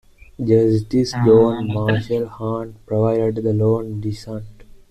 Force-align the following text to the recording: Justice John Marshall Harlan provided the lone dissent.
Justice 0.43 1.11
John 1.23 1.71
Marshall 1.71 2.25
Harlan 2.25 2.73
provided 2.87 3.35
the 3.35 3.53
lone 3.53 4.01
dissent. 4.01 4.63